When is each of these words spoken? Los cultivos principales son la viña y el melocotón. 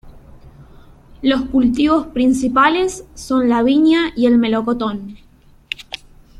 Los 1.21 1.43
cultivos 1.51 2.07
principales 2.07 3.05
son 3.13 3.49
la 3.49 3.61
viña 3.61 4.11
y 4.15 4.25
el 4.25 4.39
melocotón. 4.39 5.19